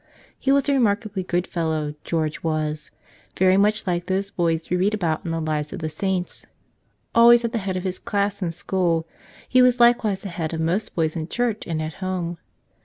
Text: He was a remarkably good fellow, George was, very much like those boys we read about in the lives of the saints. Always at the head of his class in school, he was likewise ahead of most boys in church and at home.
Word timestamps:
He 0.39 0.51
was 0.51 0.67
a 0.67 0.73
remarkably 0.73 1.21
good 1.21 1.45
fellow, 1.45 1.93
George 2.03 2.41
was, 2.41 2.89
very 3.37 3.55
much 3.55 3.85
like 3.85 4.07
those 4.07 4.31
boys 4.31 4.67
we 4.71 4.75
read 4.75 4.95
about 4.95 5.23
in 5.23 5.29
the 5.29 5.39
lives 5.39 5.71
of 5.73 5.77
the 5.77 5.89
saints. 5.91 6.47
Always 7.13 7.45
at 7.45 7.51
the 7.51 7.59
head 7.59 7.77
of 7.77 7.83
his 7.83 7.99
class 7.99 8.41
in 8.41 8.49
school, 8.49 9.07
he 9.47 9.61
was 9.61 9.79
likewise 9.79 10.25
ahead 10.25 10.55
of 10.55 10.59
most 10.59 10.95
boys 10.95 11.15
in 11.15 11.27
church 11.27 11.67
and 11.67 11.83
at 11.83 11.93
home. 12.01 12.39